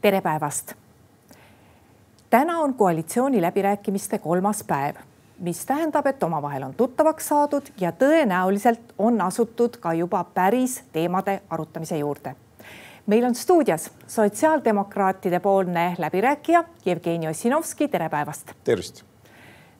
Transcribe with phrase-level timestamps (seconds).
[0.00, 0.72] tere päevast.
[2.30, 4.94] täna on koalitsiooniläbirääkimiste kolmas päev,
[5.38, 11.42] mis tähendab, et omavahel on tuttavaks saadud ja tõenäoliselt on asutud ka juba päris teemade
[11.50, 12.34] arutamise juurde.
[13.06, 18.52] meil on stuudios sotsiaaldemokraatide poolne läbirääkija Jevgeni Ossinovski, tere päevast.
[18.64, 19.02] tervist.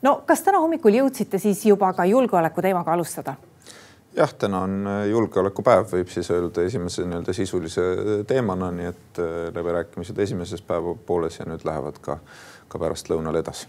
[0.02, 3.34] no kas täna hommikul jõudsite siis juba ka julgeoleku teemaga alustada?
[4.18, 7.82] Jah, täna on äh, julgeolekupäev, võib siis öelda esimese nii-öelda sisulise
[8.28, 12.18] teemana, nii et äh, läbirääkimised esimeses päevapooles ja nüüd lähevad ka,
[12.68, 13.68] ka pärastlõunal edasi.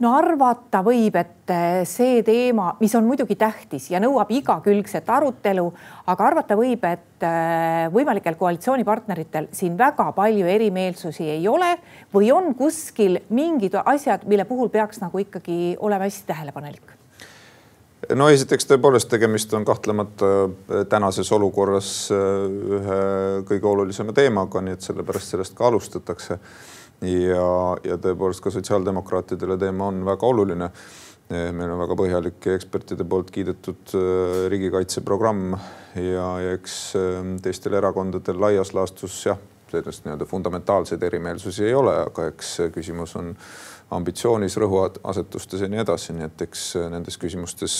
[0.00, 5.66] No arvata võib, et äh, see teema, mis on muidugi tähtis ja nõuab igakülgset arutelu,
[6.08, 7.26] aga arvata võib, et
[7.92, 11.74] võimalikel koalitsioonipartneritel siin väga palju erimeelsusi ei ole
[12.14, 16.99] või on kuskil mingid asjad, mille puhul peaks nagu ikkagi olema hästi tähelepanelik
[18.16, 22.46] no esiteks tõepoolest tegemist on kahtlemata äh, tänases olukorras äh,
[22.78, 23.00] ühe
[23.48, 26.38] kõige olulisema teemaga, nii et sellepärast sellest ka alustatakse.
[27.02, 27.46] ja,
[27.84, 30.70] ja tõepoolest ka sotsiaaldemokraatidele teema on väga oluline.
[31.30, 33.94] Äh, meil on väga põhjalik ekspertide poolt kiidetud
[34.50, 35.54] riigikaitseprogramm
[35.94, 36.80] ja, ja eks
[37.42, 39.38] teistel erakondadel laias laastus jah,
[39.70, 43.36] sellest nii-öelda fundamentaalseid erimeelsusi ei ole, aga eks küsimus on
[43.90, 47.76] ambitsioonis, rõhuasetustes ja nii edasi, nii et eks nendes küsimustes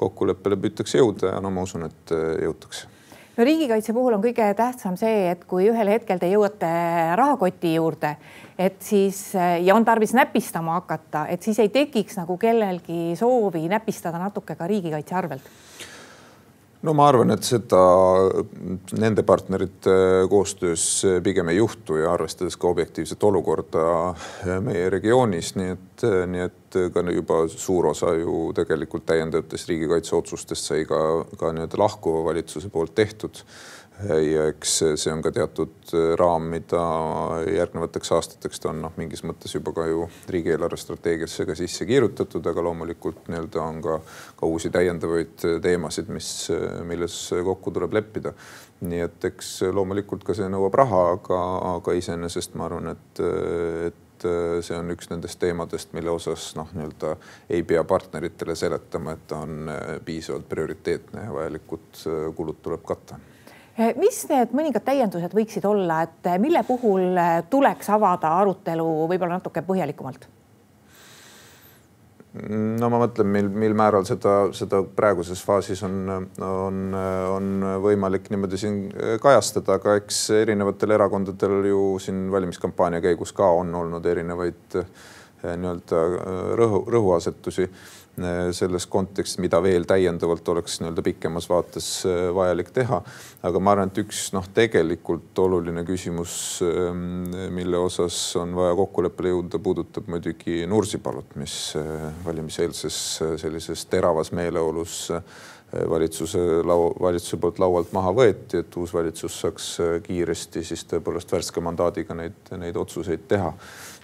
[0.00, 2.88] kokkuleppele püütakse jõuda ja no ma usun, et jõutakse.
[3.32, 6.68] No riigikaitse puhul on kõige tähtsam see, et kui ühel hetkel te jõuate
[7.16, 8.10] rahakoti juurde,
[8.60, 14.20] et siis ja on tarvis näpistama hakata, et siis ei tekiks nagu kellelgi soovi näpistada
[14.20, 15.48] natuke ka riigikaitse arvelt
[16.82, 17.80] no ma arvan, et seda
[18.98, 19.94] nende partnerite
[20.30, 20.86] koostöös
[21.22, 24.14] pigem ei juhtu ja arvestades ka objektiivset olukorda
[24.64, 30.86] meie regioonis, nii et, nii et ka juba suur osa ju tegelikult täiendavatest riigikaitseotsustest sai
[30.88, 30.98] ka,
[31.38, 33.44] ka nii-öelda lahkuva valitsuse poolt tehtud
[34.08, 36.82] ja eks see on ka teatud äh, raam, mida
[37.46, 42.46] järgnevateks aastateks ta on noh, mingis mõttes juba ka ju riigieelarve strateegiasse ka sisse kirjutatud,
[42.50, 43.98] aga loomulikult nii-öelda on ka,
[44.38, 46.28] ka uusi täiendavaid teemasid, mis,
[46.88, 48.34] milles kokku tuleb leppida.
[48.82, 51.42] nii et eks loomulikult ka see nõuab raha, aga,
[51.76, 53.20] aga iseenesest ma arvan, et,
[53.88, 54.26] et
[54.62, 57.14] see on üks nendest teemadest, mille osas noh, nii-öelda
[57.50, 59.70] ei pea partneritele seletama, et ta on
[60.04, 62.02] piisavalt prioriteetne ja vajalikud
[62.38, 63.20] kulud tuleb katta
[63.78, 69.38] mis need mõningad täiendused võiksid olla, et eh, mille puhul eh, tuleks avada arutelu võib-olla
[69.38, 70.28] natuke põhjalikumalt?
[72.32, 75.98] no ma mõtlen, mil, mil määral seda, seda praeguses faasis on,
[76.40, 76.78] on,
[77.28, 78.78] on võimalik niimoodi siin
[79.20, 84.78] kajastada, aga eks erinevatel erakondadel ju siin valimiskampaania käigus ka on olnud erinevaid
[85.42, 86.00] nii-öelda
[86.56, 87.68] rõhu, rõhuasetusi
[88.52, 93.00] selles kontekstis, mida veel täiendavalt oleks nii-öelda pikemas vaates äh, vajalik teha.
[93.42, 96.34] aga ma arvan, et üks noh, tegelikult oluline küsimus,
[96.66, 103.86] ähm, mille osas on vaja kokkuleppele jõuda, puudutab muidugi Nursipalut, mis äh, valimiseelses äh, sellises
[103.88, 105.08] teravas meeleolus
[105.88, 109.68] valitsuse lau-, valitsuse poolt laualt maha võeti, et uus valitsus saaks
[110.04, 113.54] kiiresti siis tõepoolest värske mandaadiga neid, neid otsuseid teha.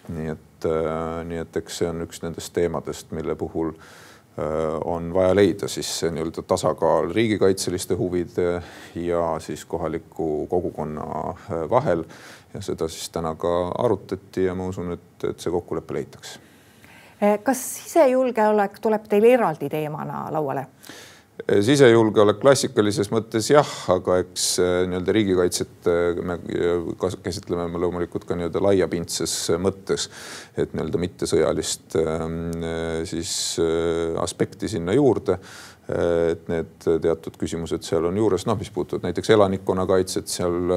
[0.09, 3.89] nii et, nii et eks see on üks nendest teemadest, mille puhul äh,
[4.39, 8.63] Äh, on vaja leida siis nii-öelda tasakaal riigikaitseliste huvide
[8.95, 12.05] ja siis kohaliku kogukonna äh, vahel.
[12.55, 16.39] ja seda siis täna ka arutati ja ma usun, et, et see kokkulepe leitakse.
[17.23, 20.67] Äh, kas sisejulgeolek tuleb teil eraldi teemana lauale?
[21.47, 25.89] Sisejulgeolek klassikalises mõttes jah, aga eks nii-öelda riigikaitset
[26.27, 26.39] me
[27.23, 30.09] käsitleme loomulikult ka nii-öelda laiapindses mõttes,
[30.59, 31.99] et nii-öelda mittesõjalist
[33.09, 33.33] siis
[34.25, 35.39] aspekti sinna juurde
[35.89, 40.75] et need teatud küsimused seal on juures, noh, mis puudutab näiteks elanikkonnakaitset, seal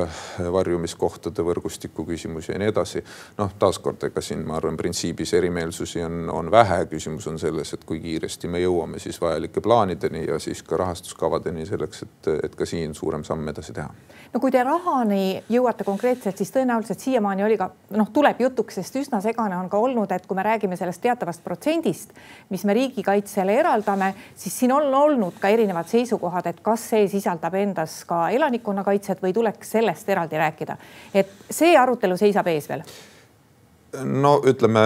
[0.53, 3.03] varjumiskohtade võrgustiku küsimusi ja nii edasi.
[3.37, 7.83] noh, taaskord, ega siin ma arvan, printsiibis erimeelsusi on, on vähe, küsimus on selles, et
[7.85, 12.65] kui kiiresti me jõuame siis vajalike plaanideni ja siis ka rahastuskavadeni selleks, et, et ka
[12.65, 13.91] siin suurem samm edasi teha.
[14.31, 17.67] No kui te rahani jõuate konkreetselt, siis tõenäoliselt siiamaani oli ka
[17.99, 21.43] noh, tuleb jutuks, sest üsna segane on ka olnud, et kui me räägime sellest teatavast
[21.43, 22.15] protsendist,
[22.49, 27.55] mis me riigikaitsele eraldame, siis siin on olnud ka erinevad seisukohad, et kas see sisaldab
[27.59, 30.77] endas ka elanikkonnakaitset või tuleks sellest eraldi rääkida.
[31.13, 32.83] et see arutelu seisab ees veel.
[34.03, 34.85] no ütleme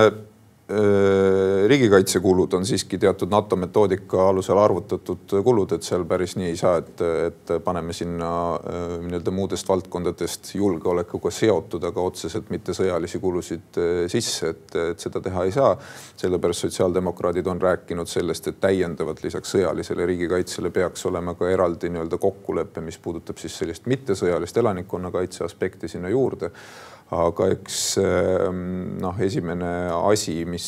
[1.68, 6.80] riigikaitsekulud on siiski teatud NATO metoodika alusel arvutatud kulud, et seal päris nii ei saa,
[6.82, 8.30] et, et paneme sinna
[9.04, 13.78] nii-öelda muudest valdkondadest julgeolekuga seotud, aga otseselt mitte sõjalisi kulusid
[14.10, 15.76] sisse, et, et seda teha ei saa.
[16.18, 22.18] sellepärast sotsiaaldemokraadid on rääkinud sellest, et täiendavalt lisaks sõjalisele riigikaitsele peaks olema ka eraldi nii-öelda
[22.18, 26.50] kokkulepe, mis puudutab siis sellist mittesõjalist elanikkonnakaitse aspekti sinna juurde
[27.14, 28.62] aga eks ehm,
[29.02, 29.68] noh, esimene
[30.10, 30.68] asi, mis,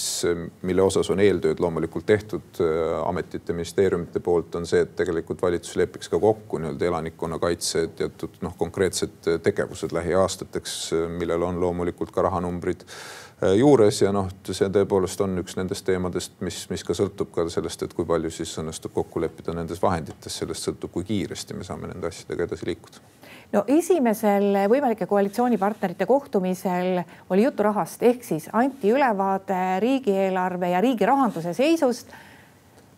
[0.70, 5.80] mille osas on eeltööd loomulikult tehtud äh, ametite, ministeeriumite poolt, on see, et tegelikult valitsus
[5.82, 10.78] lepiks ka kokku nii-öelda elanikkonnakaitse teatud noh, konkreetsed tegevused lähiaastateks,
[11.18, 14.04] millel on loomulikult ka rahanumbrid äh, juures.
[14.06, 17.98] Ja noh, see tõepoolest on üks nendest teemadest, mis, mis ka sõltub ka sellest, et
[17.98, 22.14] kui palju siis õnnestub kokku leppida nendes vahendites, sellest sõltub, kui kiiresti me saame nende
[22.14, 23.17] asjadega edasi liikuda
[23.54, 27.02] no esimesel võimalike koalitsioonipartnerite kohtumisel
[27.32, 32.12] oli juttu rahast, ehk siis anti ülevaade riigieelarve ja riigi rahanduse seisust.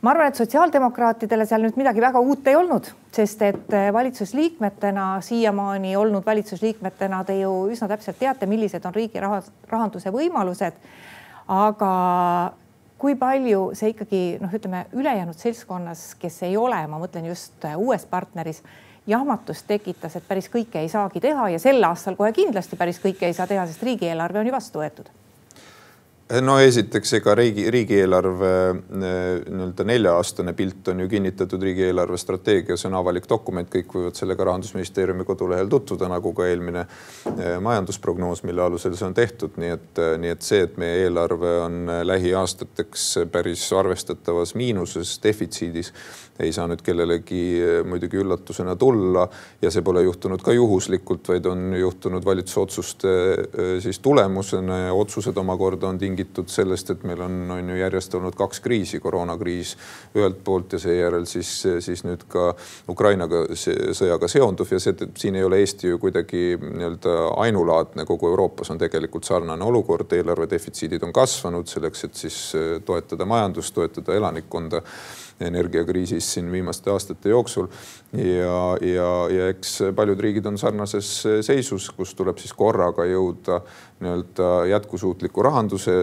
[0.02, 5.96] ma arvan, et sotsiaaldemokraatidele seal nüüd midagi väga uut ei olnud, sest et valitsusliikmetena, siiamaani
[6.00, 10.74] olnud valitsusliikmetena te ju üsna täpselt teate, millised on riigi raha, rahanduse võimalused.
[11.48, 11.94] aga
[12.98, 18.06] kui palju see ikkagi noh, ütleme ülejäänud seltskonnas, kes ei ole, ma mõtlen just uues
[18.06, 18.64] partneris
[19.10, 23.28] jahmatust tekitas, et päris kõike ei saagi teha ja sel aastal kohe kindlasti päris kõike
[23.28, 25.10] ei saa teha, sest riigieelarve on ju vastu võetud
[26.30, 28.82] no esiteks, ega riigi, riigieelarve eh,
[29.50, 35.26] nii-öelda nelja-aastane pilt on ju kinnitatud riigieelarve strateegias, on avalik dokument, kõik võivad sellega rahandusministeeriumi
[35.26, 40.16] kodulehel tutvuda, nagu ka eelmine eh, majandusprognoos, mille alusel see on tehtud, nii et, eh,
[40.22, 45.94] nii et see, et meie eelarve on lähiaastateks päris arvestatavas miinuses, defitsiidis
[46.40, 47.42] ei saa nüüd kellelegi
[47.84, 49.26] muidugi üllatusena tulla.
[49.60, 53.12] Ja see pole juhtunud ka juhuslikult, vaid on juhtunud valitsuse otsuste
[53.84, 56.19] siis tulemusena ja otsused omakorda on tingitud
[56.52, 59.76] sellest, et meil on, on ju järjest olnud kaks kriisi, koroonakriis
[60.18, 61.52] ühelt poolt ja seejärel siis,
[61.86, 62.52] siis nüüd ka
[62.90, 68.72] Ukrainaga sõjaga seonduv ja see, siin ei ole Eesti ju kuidagi nii-öelda ainulaadne, kogu Euroopas
[68.74, 74.16] on tegelikult sarnane olukord, eelarve defitsiidid on kasvanud selleks, et siis eh, toetada majandust, toetada
[74.18, 74.84] elanikkonda
[75.40, 77.68] energiakriisis siin viimaste aastate jooksul.
[78.14, 81.12] ja, ja, ja eks paljud riigid on sarnases
[81.46, 83.62] seisus, kus tuleb siis korraga jõuda
[84.00, 85.94] nii-öelda jätkusuutliku rahanduse,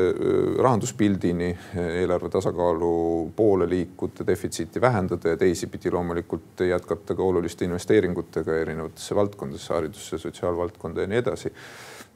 [0.63, 9.17] rahanduspildini, eelarve tasakaalu poole liikuda, defitsiiti vähendada ja teisipidi loomulikult jätkata ka oluliste investeeringutega erinevatesse
[9.17, 11.53] valdkondadesse, haridusse, sotsiaalvaldkonda ja nii edasi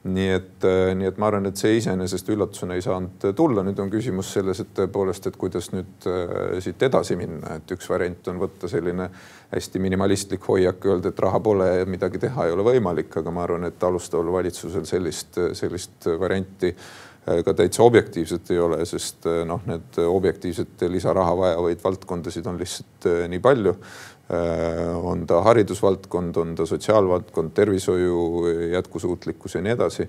[0.03, 3.77] nii et, äh, nii et ma arvan, et see iseenesest üllatusena ei saanud tulla, nüüd
[3.83, 8.31] on küsimus selles, et tõepoolest, et kuidas nüüd äh, siit edasi minna, et üks variant
[8.33, 9.11] on võtta selline
[9.51, 13.45] hästi minimalistlik hoiak, öelda, et raha pole ja midagi teha ei ole võimalik, aga ma
[13.45, 19.61] arvan, et alustaval valitsusel sellist, sellist varianti äh, ka täitsa objektiivselt ei ole, sest noh,
[19.69, 23.77] need objektiivselt lisaraha vajavaid valdkondasid on lihtsalt nii palju.
[23.77, 30.07] Äh, on ta haridusvaldkond, on ta sotsiaalvaldkond, tervishoiu jätkusuutlikkus ja nii edasi.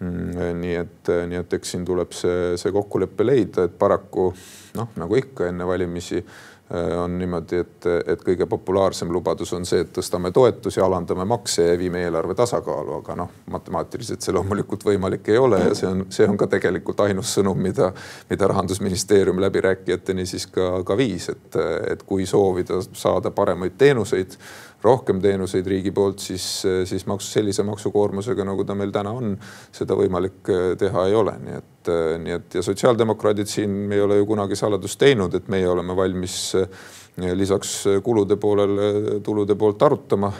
[0.00, 4.30] Mm, nii et, nii et eks siin tuleb see, see kokkulepe leida, et paraku
[4.78, 9.82] noh, nagu ikka enne valimisi Äh, on niimoodi, et, et kõige populaarsem lubadus on see,
[9.82, 15.32] et tõstame toetusi, alandame makse ja viime eelarve tasakaalu, aga noh, matemaatiliselt see loomulikult võimalik
[15.32, 17.90] ei ole ja see on, see on ka tegelikult ainus sõnum, mida,
[18.30, 21.58] mida rahandusministeerium läbirääkijateni siis ka, ka viis, et,
[21.90, 24.38] et kui soovida saada paremaid teenuseid
[24.82, 26.44] rohkem teenuseid riigi poolt, siis,
[26.88, 29.34] siis maksu, sellise maksukoormusega, nagu ta meil täna on,
[29.76, 34.00] seda võimalik äh, teha ei ole, nii et, äh, nii et ja sotsiaaldemokraadid siin, ei
[34.00, 39.82] ole ju kunagi saladust teinud, et meie oleme valmis äh, lisaks kulude poolel tulude poolt
[39.82, 40.32] arutama.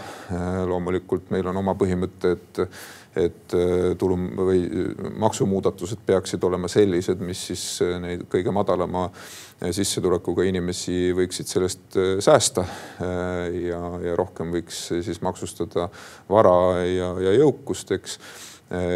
[0.66, 2.66] loomulikult meil on oma põhimõte, et
[3.18, 3.54] et
[3.98, 4.60] tulu või
[5.18, 7.64] maksumuudatused peaksid olema sellised, mis siis
[7.98, 9.08] neid kõige madalama
[9.58, 12.64] sissetulekuga inimesi võiksid sellest säästa.
[13.66, 15.88] Ja, ja rohkem võiks siis maksustada
[16.30, 16.54] vara
[16.86, 18.20] ja, ja jõukust, eks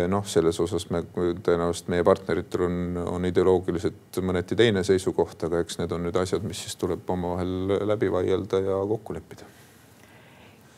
[0.08, 2.76] noh, selles osas me tõenäoliselt meie partneritel on,
[3.16, 7.74] on ideoloogiliselt mõneti teine seisukoht, aga eks need on nüüd asjad, mis siis tuleb omavahel
[7.90, 9.50] läbi vaielda ja kokku leppida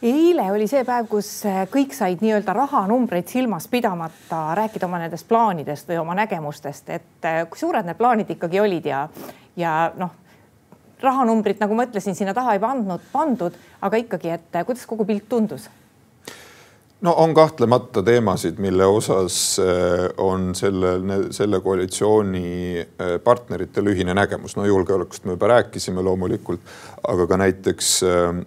[0.07, 1.29] eile oli see päev, kus
[1.73, 7.59] kõik said nii-öelda rahanumbreid silmas pidamata rääkida oma nendest plaanidest või oma nägemustest, et kui
[7.59, 9.07] suured need plaanid ikkagi olid ja,
[9.57, 10.13] ja noh,
[11.03, 15.29] rahanumbrit, nagu ma ütlesin, sinna taha ei pandud, pandud, aga ikkagi, et kuidas kogu pilt
[15.29, 15.69] tundus?
[17.07, 20.97] No on kahtlemata teemasid, mille osas äh, on selle,
[21.31, 22.47] selle koalitsiooni
[22.81, 24.57] äh, partneritel ühine nägemus.
[24.57, 26.61] no julgeolekust me juba rääkisime loomulikult,
[27.09, 28.41] aga ka näiteks äh,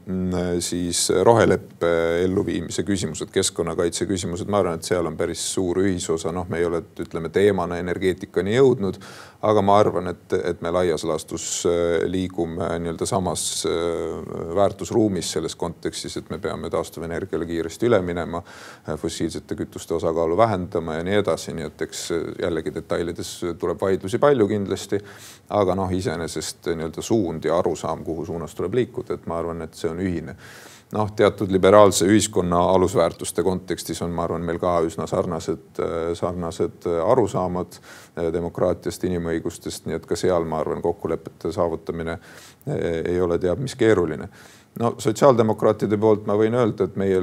[0.60, 1.92] siis roheleppe
[2.26, 6.68] elluviimise küsimused, keskkonnakaitse küsimused, ma arvan, et seal on päris suur ühisosa, noh, me ei
[6.68, 9.00] ole, ütleme teemana energeetikani jõudnud,
[9.42, 11.46] aga ma arvan, et, et me laias laastus
[12.12, 13.44] liigume nii-öelda samas
[14.56, 18.42] väärtusruumis selles kontekstis, et me peame taastuvenergiale kiiresti üle minema
[19.00, 22.02] fossiilsete kütuste osakaalu vähendama ja nii edasi, nii et eks
[22.42, 25.00] jällegi detailides tuleb vaidlusi palju kindlasti.
[25.50, 29.74] aga noh, iseenesest nii-öelda suund ja arusaam, kuhu suunas tuleb liikuda, et ma arvan, et
[29.74, 30.36] see on ühine
[30.94, 35.82] noh, teatud liberaalse ühiskonna alusväärtuste kontekstis on, ma arvan, meil ka üsna sarnased,
[36.18, 37.80] sarnased arusaamad
[38.34, 42.20] demokraatiast, inimõigustest, nii et ka seal ma arvan, kokkulepete saavutamine
[43.06, 44.30] ei ole teab mis keeruline
[44.80, 47.20] no sotsiaaldemokraatide poolt ma võin öelda, et meie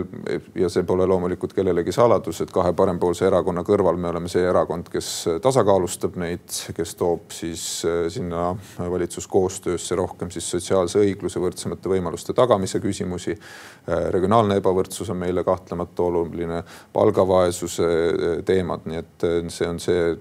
[0.59, 4.91] ja see pole loomulikult kellelegi saladus, et kahe parempoolse erakonna kõrval me oleme see erakond,
[4.93, 5.09] kes
[5.43, 6.45] tasakaalustab neid,
[6.77, 13.37] kes toob siis äh, sinna valitsuskoostöösse rohkem siis sotsiaalse õigluse, võrdsemate võimaluste tagamise küsimusi.
[13.37, 16.61] Äh, regionaalne ebavõrdsus on meile kahtlemata oluline,
[16.93, 20.13] palgavaesuse äh, teemad, nii et see on see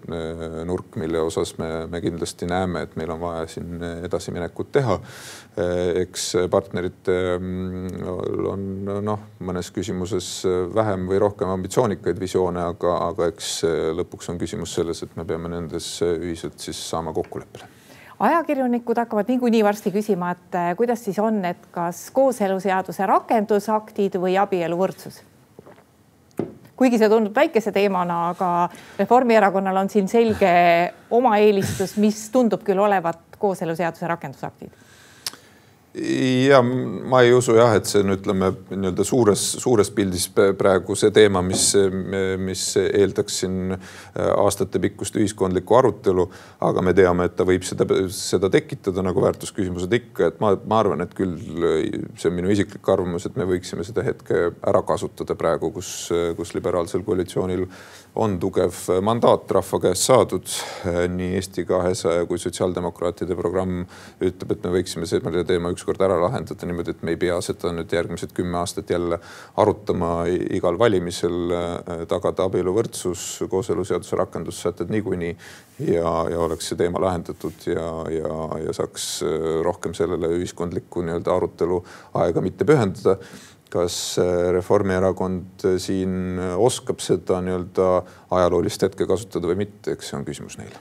[0.66, 5.00] nurk, mille osas me, me kindlasti näeme, et meil on vaja siin edasiminekut teha.
[6.02, 7.15] eks partnerite
[8.52, 8.66] on
[9.06, 10.30] noh, mõnes küsimuses
[10.76, 13.56] vähem või rohkem ambitsioonikaid visioone, aga, aga eks
[14.02, 17.74] lõpuks on küsimus selles, et me peame nendes ühiselt siis saama kokkuleppele
[18.20, 24.38] ajakirjanikud hakkavad niikuinii varsti küsima, et eh, kuidas siis on, et kas kooseluseaduse rakendusaktid või
[24.40, 25.24] abieluvõrdsus?
[26.76, 28.48] kuigi see tundub väikese teemana, aga
[29.00, 30.50] Reformierakonnal on siin selge
[31.16, 34.85] oma eelistus, mis tundub küll olevat kooseluseaduse rakendusaktid
[36.48, 41.12] ja ma ei usu jah, et see on, ütleme nii-öelda suures, suures pildis praegu see
[41.16, 41.70] teema, mis,
[42.42, 43.80] mis eeldaks siin äh,
[44.36, 46.28] aastatepikkust ühiskondlikku arutelu.
[46.66, 50.80] aga me teame, et ta võib seda, seda tekitada nagu väärtusküsimused ikka, et ma, ma
[50.84, 51.36] arvan, et küll
[52.18, 56.56] see on minu isiklik arvamus, et me võiksime seda hetke ära kasutada praegu, kus, kus
[56.58, 57.68] liberaalsel koalitsioonil
[58.16, 60.48] on tugev mandaat rahva käest saadud.
[61.16, 63.84] nii Eesti kahesaja kui sotsiaaldemokraatide programm
[64.24, 67.70] ütleb, et me võiksime selle teema ükskord ära lahendada niimoodi, et me ei pea seda
[67.76, 69.20] nüüd järgmised kümme aastat jälle
[69.62, 71.54] arutama igal valimisel,
[72.10, 75.36] tagada abieluvõrdsus, kooseluseaduse rakendussätted niikuinii
[75.92, 78.34] ja, ja oleks see teema lahendatud ja, ja,
[78.66, 79.22] ja saaks
[79.66, 81.84] rohkem sellele ühiskondlikku nii-öelda arutelu
[82.18, 83.20] aega mitte pühendada.
[83.76, 87.90] Kas äh, Reformierakond äh, siin oskab seda nii-öelda
[88.38, 90.80] ajaloolist hetke kasutada või mitte, eks see on küsimus neile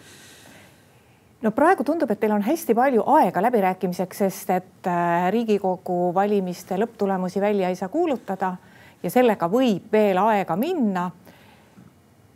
[1.44, 6.78] no praegu tundub, et teil on hästi palju aega läbirääkimiseks, sest et äh, Riigikogu valimiste
[6.80, 8.54] lõpptulemusi välja ei saa kuulutada
[9.02, 11.10] ja sellega võib veel aega minna.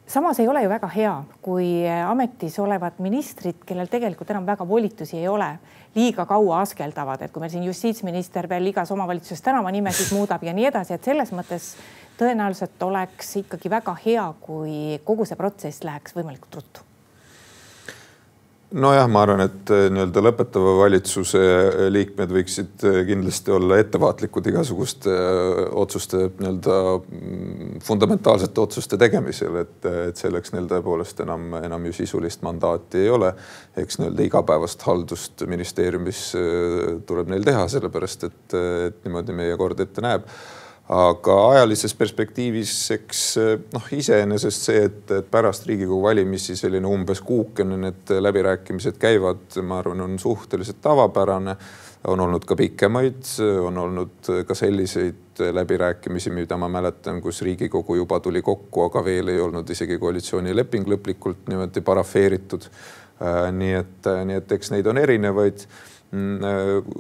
[0.08, 5.18] Samas ei ole ju väga hea, kui ametis olevad ministrid, kellel tegelikult enam väga volitusi
[5.20, 5.50] ei ole,
[5.96, 10.68] liiga kaua askeldavad, et kui meil siin justiitsminister veel igas omavalitsuses tänavanimesid muudab ja nii
[10.70, 11.74] edasi, et selles mõttes
[12.20, 16.88] tõenäoliselt oleks ikkagi väga hea, kui kogu see protsess läheks võimalikult ruttu
[18.70, 24.50] nojah, ma arvan, et äh, nii-öelda lõpetava valitsuse äh, liikmed võiksid äh, kindlasti olla ettevaatlikud
[24.52, 25.14] igasuguste
[25.80, 32.44] otsuste nii-öelda mm, fundamentaalsete otsuste tegemisel, et, et selleks neil tõepoolest enam, enam ju sisulist
[32.44, 33.32] mandaati ei ole.
[33.78, 36.22] eks nii-öelda igapäevast haldust ministeeriumis
[37.08, 38.56] tuleb neil teha, sellepärast et,
[38.88, 40.28] et niimoodi meie kord ette näeb
[40.88, 43.23] aga ajalises perspektiivis, eks
[43.75, 49.83] noh, iseenesest see, et, et pärast Riigikogu valimisi selline umbes kuukene need läbirääkimised käivad, ma
[49.83, 51.57] arvan, on suhteliselt tavapärane.
[52.07, 53.25] on olnud ka pikemaid,
[53.61, 59.28] on olnud ka selliseid läbirääkimisi, mida ma mäletan, kus Riigikogu juba tuli kokku, aga veel
[59.28, 62.71] ei olnud isegi koalitsioonileping lõplikult niimoodi parafeeritud.
[63.52, 65.97] nii et, nii et eks neid on erinevaid äh,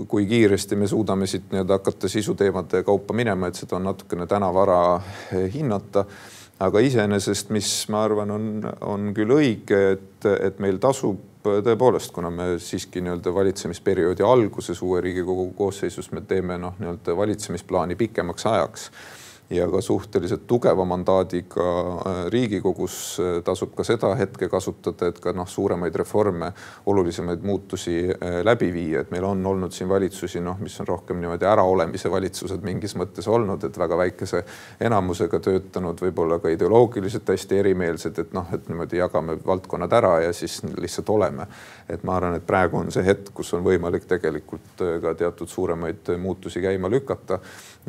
[0.08, 4.50] kui kiiresti me suudame siit nii-öelda hakata sisuteemade kaupa minema, et seda on natukene täna
[4.54, 4.80] vara
[5.32, 6.04] eh, hinnata.
[6.58, 8.46] aga iseenesest, mis ma arvan, on,
[8.82, 15.00] on küll õige, et, et meil tasub tõepoolest, kuna me siiski nii-öelda valitsemisperioodi alguses uue
[15.00, 18.90] Riigikogu koosseisus me teeme noh, nii-öelda valitsemisplaani pikemaks ajaks
[19.50, 21.68] ja ka suhteliselt tugeva mandaadiga
[22.06, 26.50] äh, Riigikogus äh, tasub ka seda hetke kasutada, et ka noh, suuremaid reforme,
[26.86, 31.20] olulisemaid muutusi äh, läbi viia, et meil on olnud siin valitsusi, noh, mis on rohkem
[31.22, 34.42] niimoodi äraolemise valitsused mingis mõttes olnud, et väga väikese
[34.84, 40.36] enamusega töötanud, võib-olla ka ideoloogiliselt hästi erimeelsed, et noh, et niimoodi jagame valdkonnad ära ja
[40.36, 41.48] siis lihtsalt oleme.
[41.88, 46.10] et ma arvan, et praegu on see hetk, kus on võimalik tegelikult ka teatud suuremaid
[46.20, 47.38] muutusi käima lükata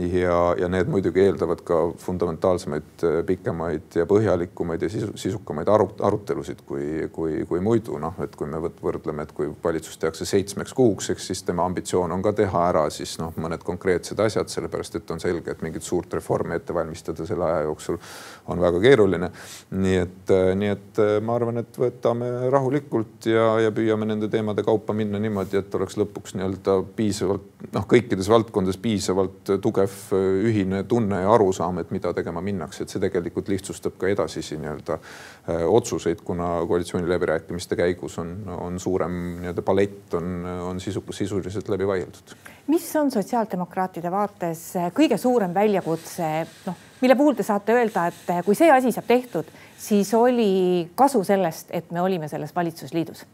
[0.08, 6.02] ja, ja need muidugi eeldavad eeldavad ka fundamentaalsemaid, pikemaid ja põhjalikumaid ja sisu, sisukamaid arut,
[6.02, 10.74] arutelusid kui, kui, kui muidu noh, et kui me võrdleme, et kui valitsus tehakse seitsmeks
[10.74, 15.00] kuuks, eks siis tema ambitsioon on ka teha ära siis noh, mõned konkreetsed asjad, sellepärast
[15.00, 18.00] et on selge, et mingit suurt reformi ette valmistada selle aja jooksul
[18.48, 19.32] on väga keeruline.
[19.72, 24.94] nii et, nii et ma arvan, et võtame rahulikult ja, ja püüame nende teemade kaupa
[24.94, 31.32] minna niimoodi, et oleks lõpuks nii-öelda piisavalt noh, kõikides valdkondades piisavalt tugev ühine tunne ja
[31.34, 31.39] arusaam,
[31.82, 37.76] et mida tegema minnakse, et see tegelikult lihtsustab ka edasisi nii-öelda äh, otsuseid, kuna koalitsiooniläbirääkimiste
[37.80, 42.36] käigus on, on suurem nii-öelda palett on, on sisu, sisuliselt läbi vaieldud.
[42.68, 46.30] mis on sotsiaaldemokraatide vaates kõige suurem väljakutse,
[46.68, 51.24] noh, mille puhul te saate öelda, et kui see asi saab tehtud, siis oli kasu
[51.24, 53.26] sellest, et me olime selles valitsusliidus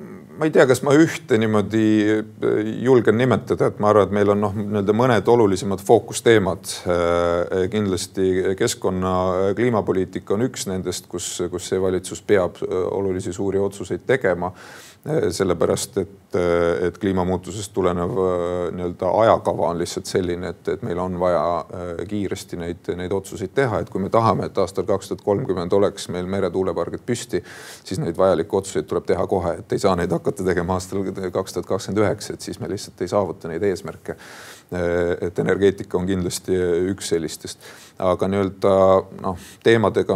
[0.00, 4.32] ma ei tea, kas ma ühte niimoodi äh, julgen nimetada, et ma arvan, et meil
[4.32, 6.70] on noh, nii-öelda mõned olulisemad fookusteemad.
[6.88, 9.14] Äh, kindlasti keskkonna
[9.58, 14.54] kliimapoliitika on üks nendest, kus, kus see valitsus peab äh, olulisi suuri otsuseid tegema
[15.32, 18.44] sellepärast et, eh, et kliimamuutusest tulenev eh,
[18.76, 21.42] nii-öelda ajakava on lihtsalt selline, et, et meil on vaja
[22.08, 26.08] kiiresti neid, neid otsuseid teha, et kui me tahame, et aastal kaks tuhat kolmkümmend oleks
[26.14, 27.42] meil meretuulepargid püsti,
[27.84, 31.56] siis neid vajalikke otsuseid tuleb teha kohe, et ei saa neid hakata tegema aastal kaks
[31.56, 34.16] tuhat kakskümmend üheksa, et siis me lihtsalt ei saavuta neid eesmärke.
[35.20, 36.54] et energeetika on kindlasti
[36.92, 37.58] üks sellistest.
[37.98, 38.74] Aga nii-öelda
[39.24, 40.14] noh, teemadega,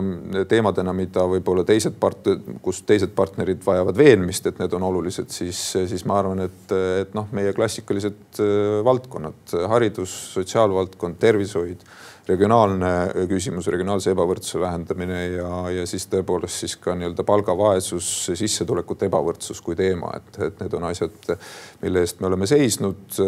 [0.48, 2.30] teemadena, mida võib-olla teised part-,
[2.62, 7.14] kus teised partnerid vajavad veenmist, et need on olulised, siis, siis ma arvan, et, et
[7.16, 11.84] noh, meie klassikalised äh, valdkonnad, haridus, sotsiaalvaldkond, tervishoid
[12.28, 12.90] regionaalne
[13.28, 19.76] küsimus, regionaalse ebavõrdsuse vähendamine ja, ja siis tõepoolest siis ka nii-öelda palgavaesus, sissetulekute ebavõrdsus kui
[19.76, 21.34] teema, et, et need on asjad,
[21.82, 23.18] mille eest me oleme seisnud.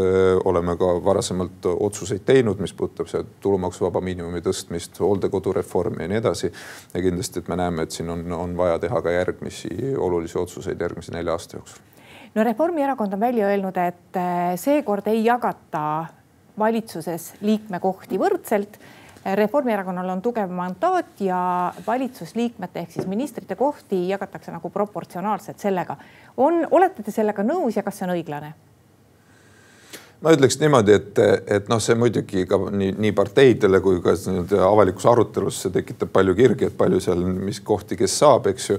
[0.49, 6.53] oleme ka varasemalt otsuseid teinud, mis puudutab seda tulumaksuvaba miinimumi tõstmist, hooldekodureformi ja nii edasi.
[6.95, 10.81] ja kindlasti, et me näeme, et siin on, on vaja teha ka järgmisi olulisi otsuseid
[10.81, 11.96] järgmise nelja aasta jooksul
[12.37, 14.21] no Reformierakond on välja öelnud, et
[14.61, 16.07] seekord ei jagata
[16.59, 18.77] valitsuses liikmekohti võrdselt.
[19.35, 21.39] Reformierakonnal on tugev mandaat ja
[21.87, 25.97] valitsusliikmete ehk siis ministrite kohti jagatakse nagu proportsionaalselt sellega.
[26.37, 28.53] on, olete te sellega nõus ja kas see on õiglane?
[30.21, 34.15] ma ütleks niimoodi, et, et noh, see muidugi ka nii, nii parteidele kui ka
[34.69, 38.79] avalikus arutelus see tekitab palju kirgi, et palju seal, mis kohti, kes saab, eks ju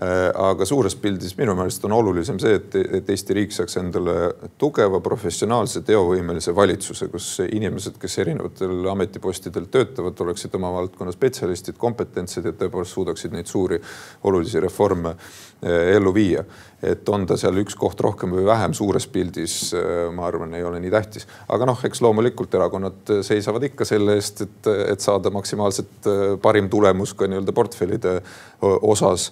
[0.00, 4.14] aga suures pildis minu meelest on olulisem see, et, et Eesti riik saaks endale
[4.58, 12.48] tugeva, professionaalse, teovõimelise valitsuse, kus inimesed, kes erinevatel ametipostidel töötavad, oleksid oma valdkonna spetsialistid, kompetentsed
[12.48, 13.82] ja tõepoolest suudaksid neid suuri
[14.24, 16.46] olulisi reforme äh, ellu viia
[16.82, 20.64] et on ta seal üks koht rohkem või vähem suures pildis, äh, ma arvan, ei
[20.66, 21.26] ole nii tähtis.
[21.48, 26.70] aga noh, eks loomulikult erakonnad seisavad ikka selle eest, et, et saada maksimaalselt äh, parim
[26.72, 28.16] tulemus ka nii-öelda portfellide
[28.62, 29.30] osas.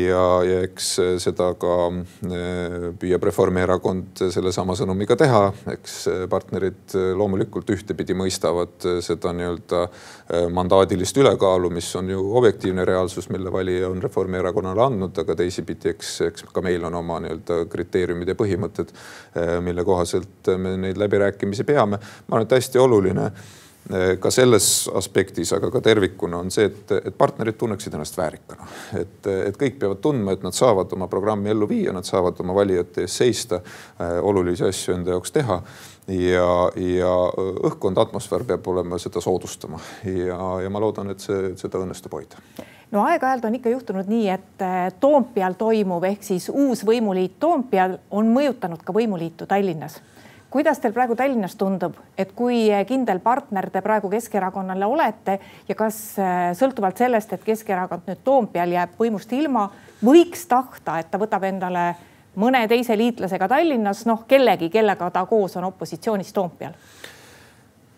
[0.00, 0.88] Ja, ja eks
[1.22, 5.96] seda ka äh, püüab Reformierakond sellesama sõnumiga teha, eks
[6.30, 9.86] partnerid loomulikult ühtepidi mõistavad seda nii-öelda
[10.54, 16.12] mandaadilist ülekaalu, mis on ju objektiivne reaalsus, mille valija on Reformierakonnale andnud, aga teisipidi, eks,
[16.28, 18.92] eks ka meil on oma nii-öelda kriteeriumid ja põhimõtted,
[19.34, 21.98] eh, mille kohaselt me neid läbirääkimisi peame.
[22.28, 23.48] ma arvan, et hästi oluline eh,
[24.20, 28.68] ka selles aspektis, aga ka tervikuna on see, et, et partnerid tunneksid ennast väärikana.
[29.00, 32.54] et, et kõik peavad tundma, et nad saavad oma programmi ellu viia, nad saavad oma
[32.54, 33.60] valijate ees seista,
[33.98, 35.60] eh, olulisi asju enda jaoks teha
[36.06, 37.14] ja, ja
[37.70, 42.38] õhkkond, atmosfäär peab olema seda soodustama ja, ja ma loodan, et see, seda õnnestub hoida
[42.90, 47.98] no aeg-ajalt on ikka juhtunud nii, et äh, Toompeal toimuv ehk siis uus võimuliit Toompeal
[48.10, 50.00] on mõjutanud ka võimuliitu Tallinnas.
[50.50, 56.00] Kuidas teil praegu Tallinnas tundub, et kui kindel partner te praegu Keskerakonnale olete ja kas
[56.18, 59.68] äh, sõltuvalt sellest, et Keskerakond nüüd Toompeal jääb võimust ilma,
[60.04, 61.92] võiks tahta, et ta võtab endale
[62.40, 66.74] mõne teise liitlasega Tallinnas, noh kellegi, kellega ta koos on opositsioonis Toompeal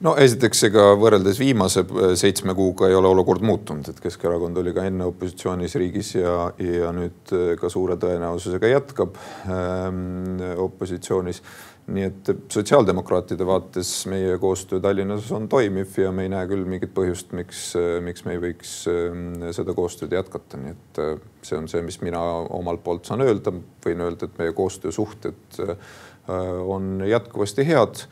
[0.03, 4.75] no esiteks, ega võrreldes viimase äh, seitsme kuuga ei ole olukord muutunud, et Keskerakond oli
[4.77, 11.43] ka enne opositsioonis riigis ja, ja nüüd ka suure tõenäosusega jätkab ähm, opositsioonis.
[11.92, 16.92] Nii et sotsiaaldemokraatide vaates meie koostöö Tallinnas on toimiv ja me ei näe küll mingit
[16.95, 21.03] põhjust, miks, äh, miks me ei võiks ähm, seda koostööd jätkata, nii et
[21.42, 22.23] see on see, mis mina
[22.55, 25.62] omalt poolt saan öelda, võin öelda, et meie koostöösuhted
[26.71, 28.05] on jätkuvasti head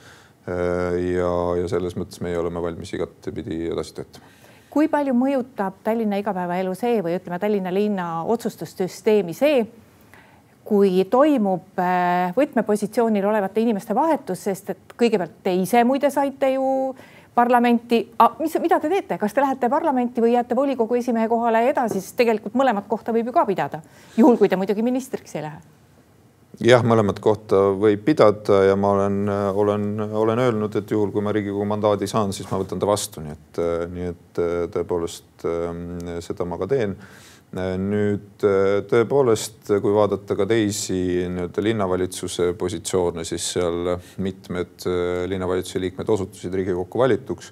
[0.49, 1.31] Äh, ja,
[1.61, 4.31] ja selles mõttes meie oleme valmis igatepidi edasi töötama.
[4.71, 9.65] Kui palju mõjutab Tallinna igapäevaelu see või ütleme, Tallinna linna otsustussüsteemi see,
[10.65, 16.95] kui toimub äh, võtmepositsioonil olevate inimeste vahetus, sest et kõigepealt te ise muide saite ju
[17.35, 18.03] parlamenti,
[18.39, 22.17] mis, mida te teete, kas te lähete parlamenti või jääte volikogu esimehe kohale edasi, sest
[22.19, 23.81] tegelikult mõlemat kohta võib ju ka pidada,
[24.19, 25.61] juhul kui te muidugi ministriks ei lähe.
[26.61, 29.21] Jah, mõlemat kohta võib pidada ja ma olen,
[29.63, 29.85] olen,
[30.23, 33.33] olen öelnud, et juhul kui ma Riigikogu mandaadi saan, siis ma võtan ta vastu, nii
[33.33, 33.61] et,
[33.95, 34.41] nii et
[34.75, 35.47] tõepoolest
[36.27, 36.99] seda ma ka teen
[37.59, 38.45] nüüd
[38.91, 44.87] tõepoolest, kui vaadata ka teisi nii-öelda linnavalitsuse positsioone, siis seal mitmed
[45.33, 47.51] linnavalitsuse liikmed osutusid Riigikokku valituks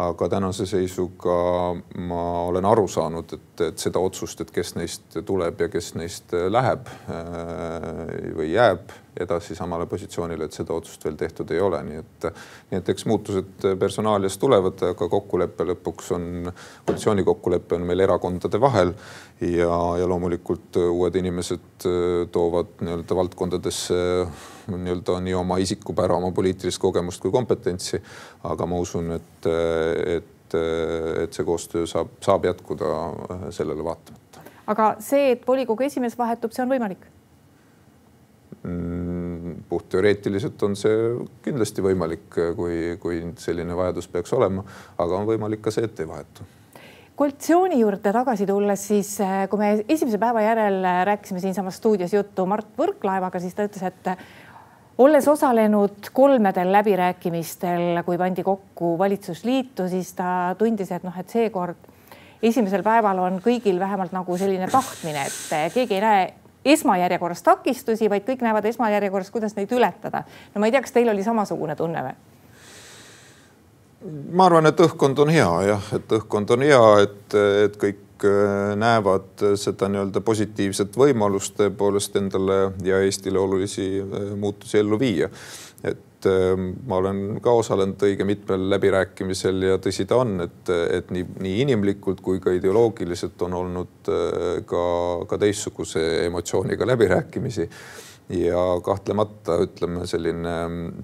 [0.00, 1.34] aga tänase seisuga
[2.08, 6.34] ma olen aru saanud, et, et seda otsust, et kes neist tuleb ja kes neist
[6.52, 8.02] läheb äh,
[8.36, 12.28] või jääb edasi samale positsioonile, et seda otsust veel tehtud ei ole, nii et,
[12.70, 16.48] nii et eks muutused personaalias tulevad, aga kokkulepe lõpuks on,
[16.86, 18.94] koalitsiooni kokkulepe on meil erakondade vahel
[19.40, 21.86] ja, ja loomulikult uued inimesed
[22.32, 24.00] toovad nii-öelda valdkondadesse
[24.70, 28.00] nii-öelda nii oma isikupära, oma poliitilist kogemust kui kompetentsi.
[28.44, 29.50] aga ma usun, et,
[30.16, 32.92] et, et see koostöö saab, saab jätkuda
[33.50, 34.46] sellele vaatamata.
[34.66, 37.10] aga see, et volikogu esimees vahetub, see on võimalik
[38.62, 40.98] Mm, puhtteoreetiliselt on see
[41.42, 44.62] kindlasti võimalik, kui, kui selline vajadus peaks olema,
[45.02, 46.46] aga on võimalik ka see, et ei vahetu
[47.18, 52.46] koalitsiooni juurde tagasi tulles, siis eh, kui me esimese päeva järel rääkisime siinsamas stuudios juttu
[52.50, 54.08] Mart Võrklaevaga, siis ta ütles, et
[54.98, 61.88] olles osalenud kolmedel läbirääkimistel, kui pandi kokku valitsusliitu, siis ta tundis, et noh, et seekord
[62.42, 66.26] esimesel päeval on kõigil vähemalt nagu selline tahtmine, et keegi ei näe
[66.64, 70.24] esmajärjekorras takistusi, vaid kõik näevad esmajärjekorras, kuidas neid ületada.
[70.54, 72.14] no ma ei tea, kas teil oli samasugune tunne või?
[74.32, 78.76] ma arvan, et õhkkond on hea jah, et õhkkond on hea, et, et kõik äh,
[78.78, 85.30] näevad seda nii-öelda positiivset võimalust tõepoolest endale ja Eestile olulisi äh, muutusi ellu viia.
[85.82, 91.10] et ähm, ma olen ka osalenud õige mitmel läbirääkimisel ja tõsi ta on, et, et
[91.10, 94.84] nii, nii inimlikult kui ka ideoloogiliselt on olnud äh, ka,
[95.26, 97.68] ka teistsuguse emotsiooniga läbirääkimisi
[98.38, 100.54] ja kahtlemata ütleme selline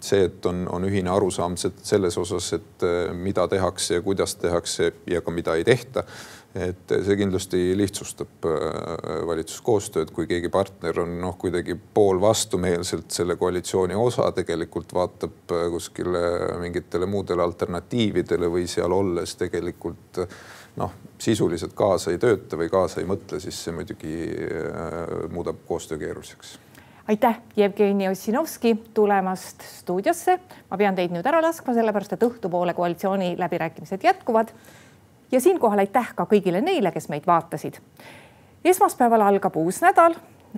[0.00, 2.86] see, et on, on ühine arusaam selles osas, et
[3.18, 6.06] mida tehakse ja kuidas tehakse ja ka mida ei tehta
[6.56, 13.36] et see kindlasti lihtsustab äh, valitsuskoostööd, kui keegi partner on noh, kuidagi pool vastumeelselt selle
[13.36, 16.22] koalitsiooni osa, tegelikult vaatab äh, kuskile
[16.62, 20.22] mingitele muudele alternatiividele või seal olles tegelikult
[20.80, 24.16] noh, sisuliselt kaasa ei tööta või kaasa ei mõtle, siis see muidugi
[24.48, 26.56] äh, muudab koostöö keeruliseks
[27.08, 30.40] aitäh, Jevgeni Ossinovski tulemast stuudiosse.
[30.70, 34.52] ma pean teid nüüd ära laskma, sellepärast et õhtupoole koalitsiooni läbirääkimised jätkuvad
[35.32, 37.80] ja siinkohal aitäh ka kõigile neile, kes meid vaatasid.
[38.64, 40.14] esmaspäeval algab uus nädal,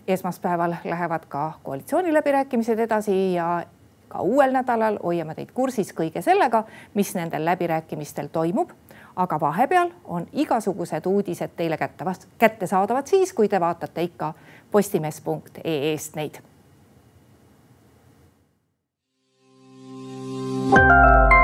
[0.09, 3.63] esmaspäeval lähevad ka koalitsiooniläbirääkimised edasi ja
[4.09, 8.71] ka uuel nädalal hoiame teid kursis kõige sellega, mis nendel läbirääkimistel toimub.
[9.17, 12.05] aga vahepeal on igasugused uudised teile kätte,
[12.39, 14.35] kättesaadavad siis, kui te vaatate ikka
[14.71, 16.39] postimees.ee-st neid.
[20.71, 21.40] thank you